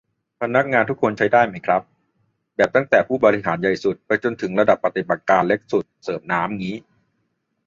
[0.41, 1.81] พนักงานทุกคนใช้ได้ไหมครับ
[2.55, 6.75] แบบตั้งแต่ผู้บริหารใหญ่สุด ไปจนถึงระดับปฏิบัติการเล็กสุด เสิร์ฟน้ำงี้